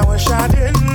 [0.00, 0.87] Oh,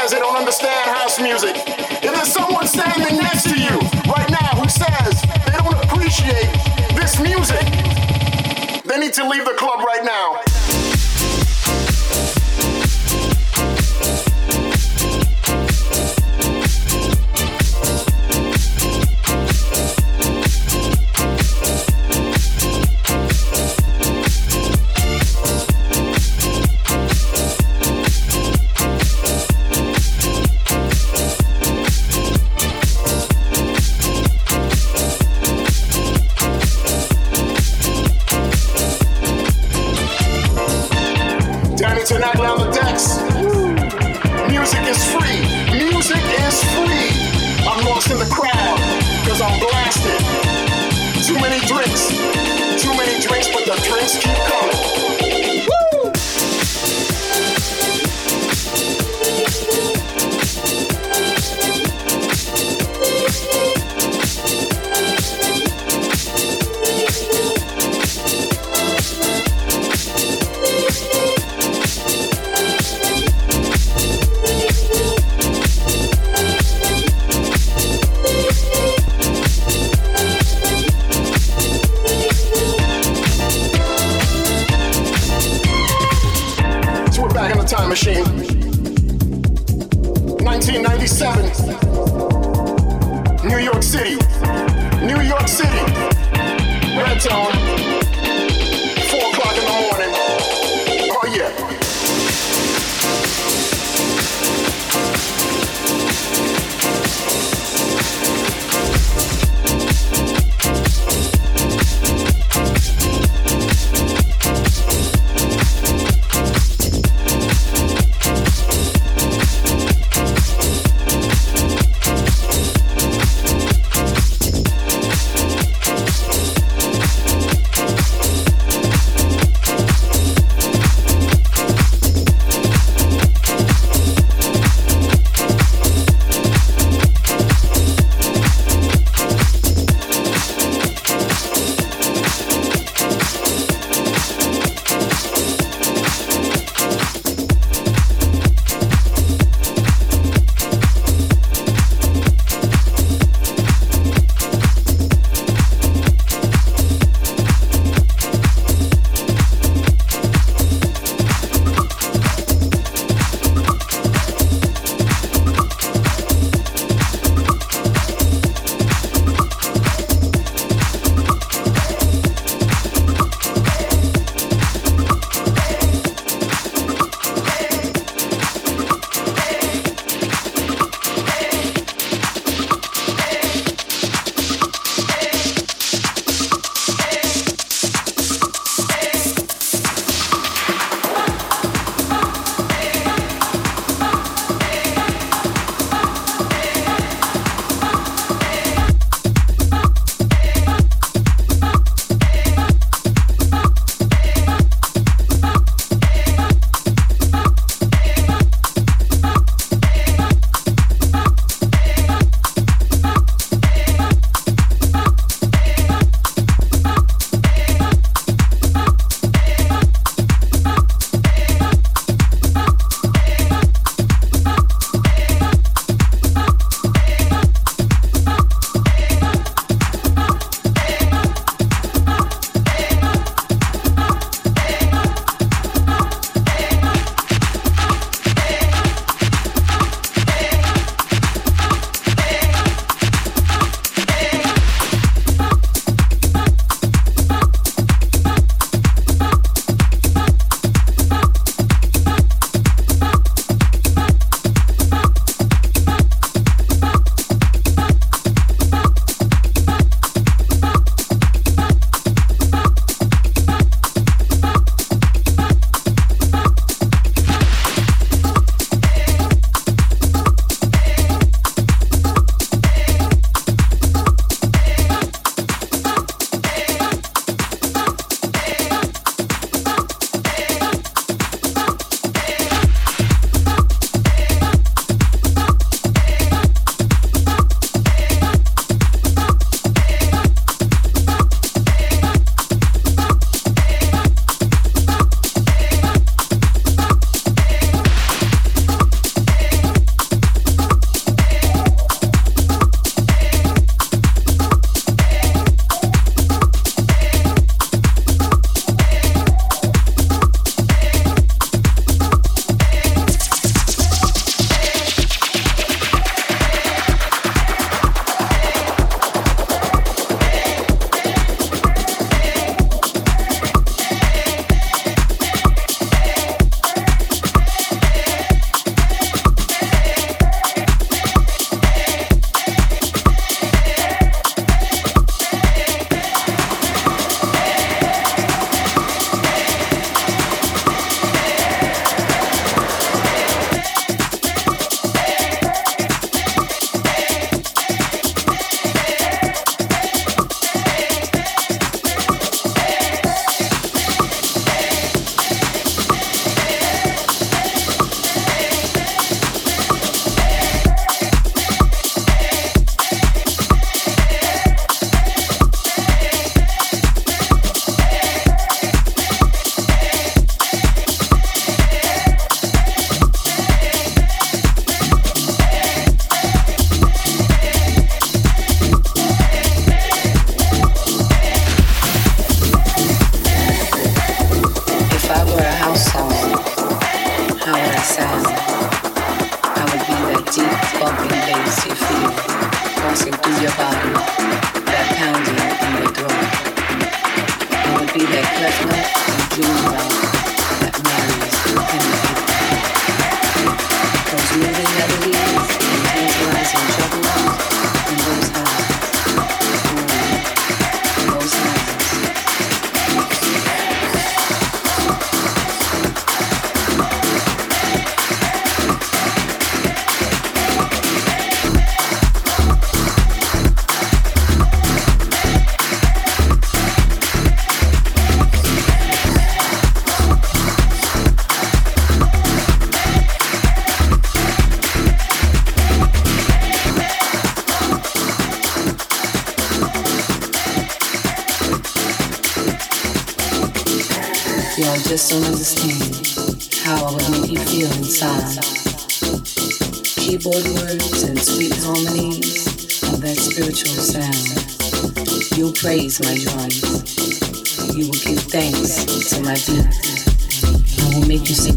[0.00, 1.56] says they don't understand house music.
[1.56, 3.76] If there's someone standing next to you
[4.08, 6.48] right now who says they don't appreciate
[6.96, 7.64] this music,
[8.84, 10.49] they need to leave the club right now.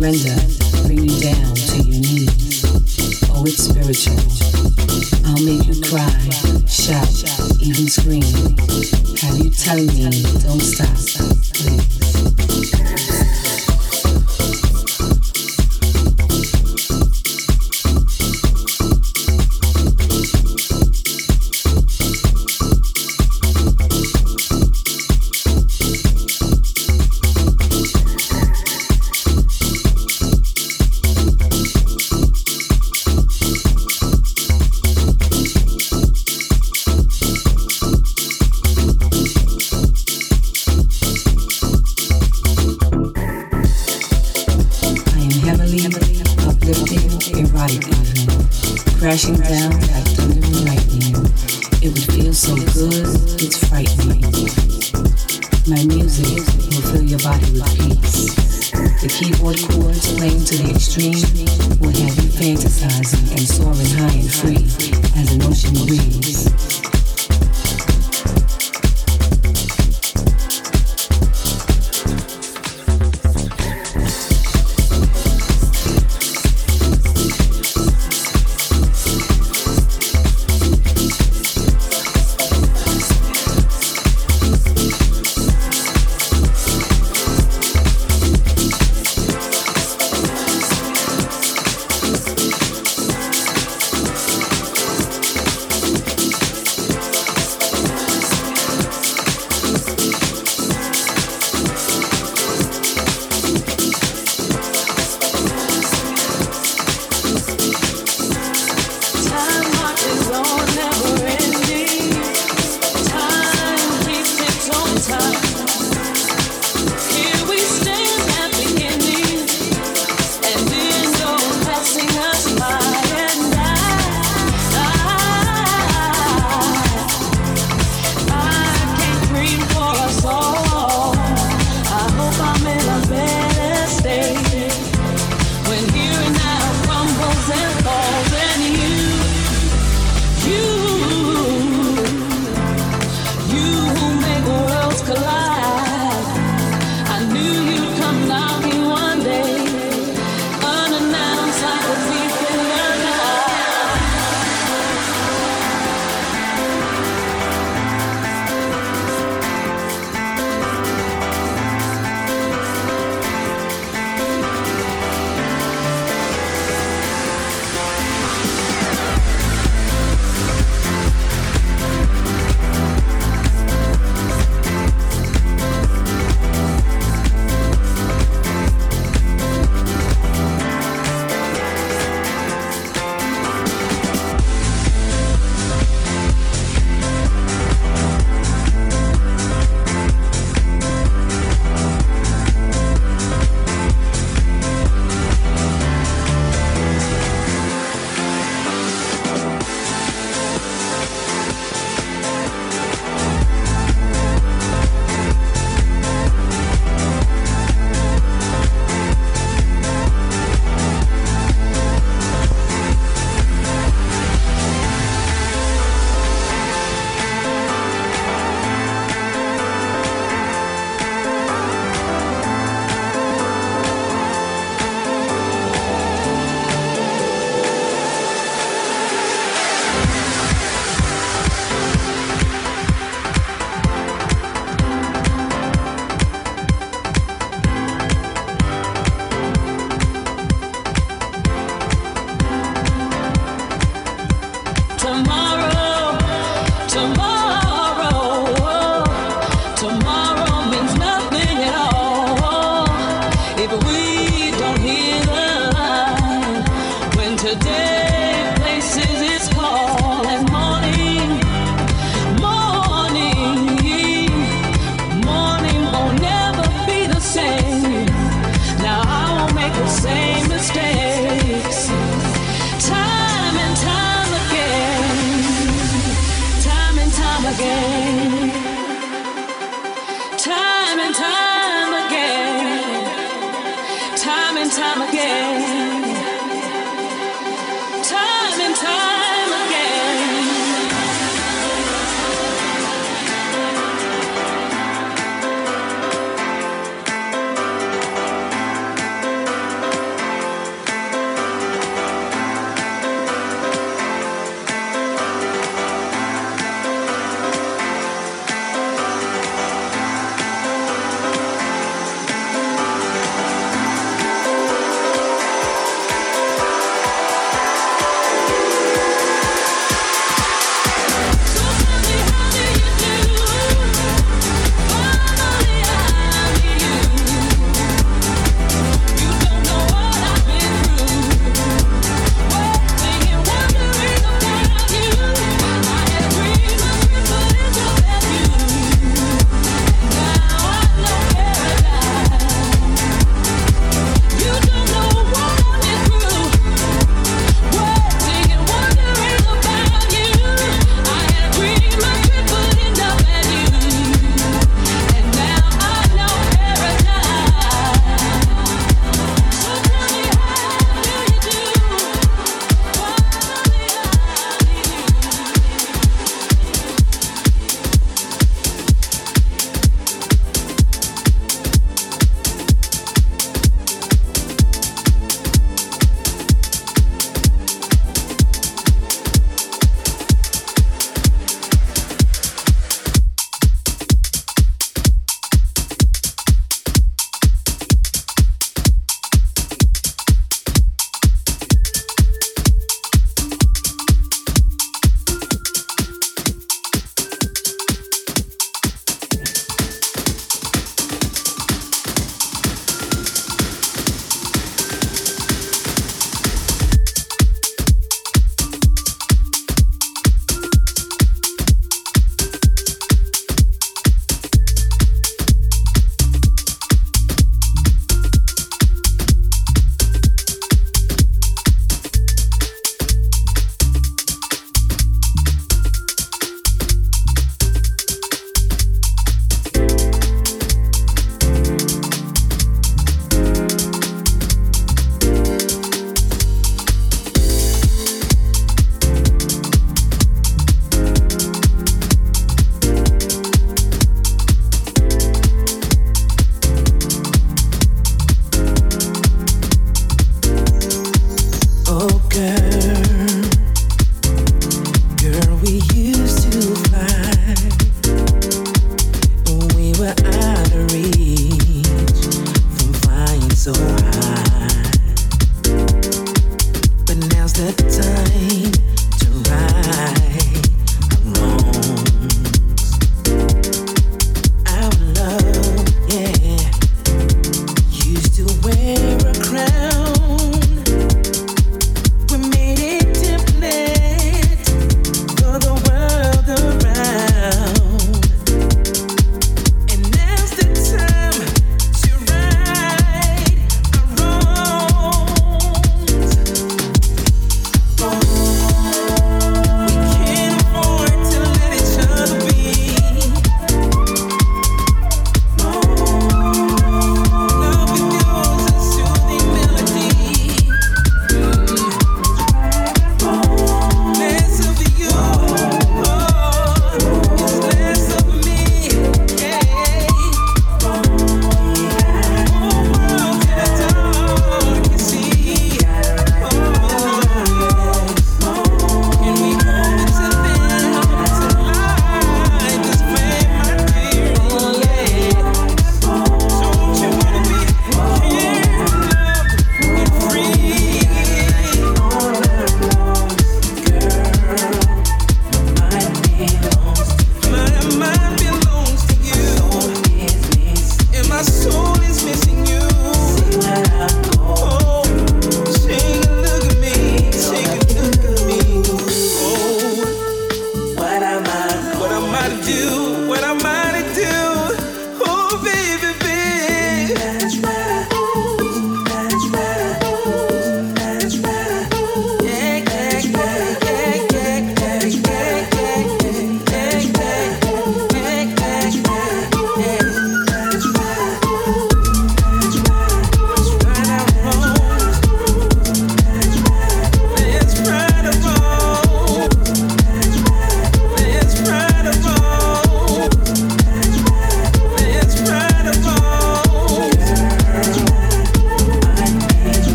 [0.00, 0.59] Surrender,